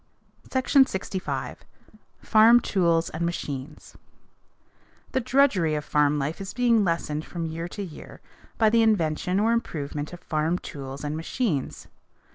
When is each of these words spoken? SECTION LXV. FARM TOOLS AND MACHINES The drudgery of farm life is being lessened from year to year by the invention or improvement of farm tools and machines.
SECTION 0.51 0.85
LXV. 0.85 1.57
FARM 2.21 2.59
TOOLS 2.59 3.11
AND 3.11 3.23
MACHINES 3.23 3.95
The 5.11 5.19
drudgery 5.21 5.75
of 5.75 5.85
farm 5.85 6.17
life 6.17 6.41
is 6.41 6.55
being 6.55 6.83
lessened 6.83 7.23
from 7.23 7.45
year 7.45 7.67
to 7.67 7.83
year 7.83 8.19
by 8.57 8.71
the 8.71 8.81
invention 8.81 9.39
or 9.39 9.51
improvement 9.53 10.11
of 10.11 10.19
farm 10.21 10.57
tools 10.57 11.03
and 11.03 11.15
machines. 11.15 11.87